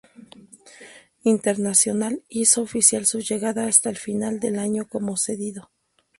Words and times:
Internacional 1.25 2.23
hizo 2.27 2.63
oficial 2.63 3.05
su 3.05 3.19
llegada 3.19 3.67
hasta 3.67 3.93
final 3.93 4.39
de 4.39 4.57
año 4.57 4.87
como 4.89 5.15
cedido. 5.15 5.69